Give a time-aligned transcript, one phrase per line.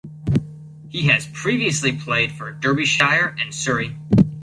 [0.89, 3.95] He has previously played for Derbyshire and Surrey.